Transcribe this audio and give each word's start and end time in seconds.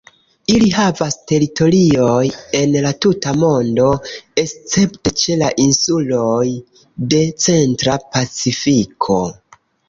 Ili 0.51 0.67
havas 0.75 1.17
teritoriojn 1.31 2.39
en 2.59 2.73
la 2.85 2.93
tuta 3.05 3.33
mondo, 3.41 3.89
escepte 4.45 5.13
ĉe 5.25 5.37
la 5.43 5.51
insuloj 5.67 6.47
de 7.13 7.21
centra 7.45 8.01
Pacifiko. 8.17 9.21